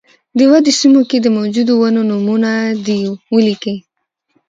د 0.37 0.39
ودې 0.51 0.71
سیمو 0.79 1.01
کې 1.09 1.17
د 1.21 1.27
موجودو 1.37 1.73
ونو 1.79 2.01
نومونه 2.09 2.51
دې 2.85 2.99
ولیکي. 3.33 3.75